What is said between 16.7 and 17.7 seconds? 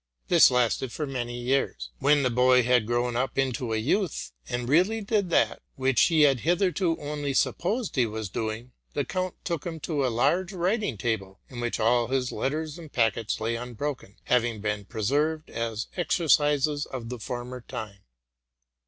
of the former